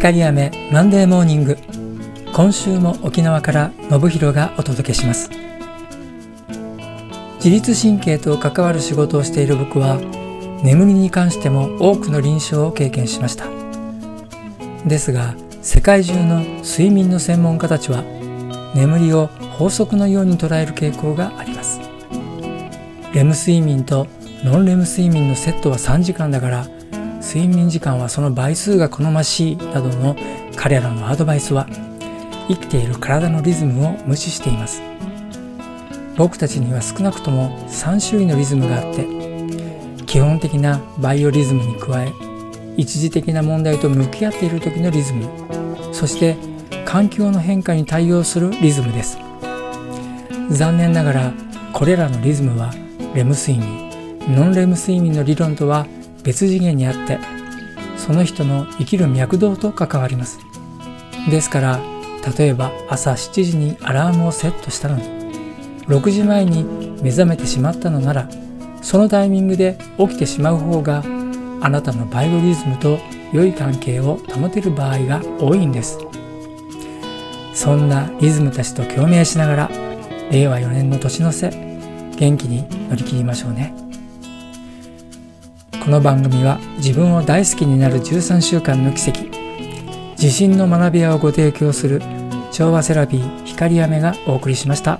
[0.00, 1.58] 光雨マンデーモーニング
[2.32, 5.28] 今週も沖縄から信弘がお届けします。
[7.34, 9.98] 自律神経と関わる仕事をしている僕は
[10.64, 13.44] 眠りに関しても多くの臨床を経験しました。
[14.86, 18.02] ですが世界中の睡眠の専門家たちは
[18.74, 19.26] 眠りを
[19.58, 21.78] 法則のように捉える傾向があります。
[23.12, 24.06] レム睡眠と
[24.44, 26.66] ノンレム睡眠のセットは3時間だから
[27.20, 30.16] 睡眠時間はその倍数が好ましいなどの
[30.56, 31.66] 彼らのアドバイスは
[32.48, 34.82] 生きている体のリズムを無視しています。
[36.16, 39.06] 僕たちには少なくとも3種類のリズムがあって
[40.04, 42.12] 基本的なバイオリズムに加え
[42.76, 45.26] 一時的な問題と向き合っている時のリズム
[45.92, 46.36] そして
[46.84, 49.18] 環境の変化に対応するリズムです。
[50.50, 51.32] 残念ながら
[51.72, 52.70] これらのリズムは
[53.14, 53.88] レム睡眠
[54.28, 55.86] ノンレム睡眠の理論とは
[56.24, 57.18] 別次元にあって
[57.96, 60.38] その人の生きる脈動と関わります。
[61.30, 61.80] ですから
[62.36, 65.04] 例えば朝7時にアラームをセットしたのに
[65.86, 66.64] 6時前に
[67.02, 68.28] 目覚めてしまったのなら
[68.82, 71.02] そのタイミングで起きてしまう方が
[71.62, 72.98] あなたのバイオリズムと
[73.32, 75.98] 良い関係を保てる場合が多いんです。
[77.54, 79.70] そんなリズムたちと共鳴しながら
[80.30, 81.50] 令和4年の年の瀬
[82.16, 83.89] 元気に乗り切りましょうね。
[85.80, 89.24] この番組は自分を大好きになる13週間の奇跡
[90.12, 92.02] 自信の学び屋をご提供する
[92.52, 94.98] 調和セラピー光雨がお送りしました。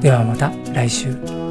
[0.00, 1.43] ではまた来週。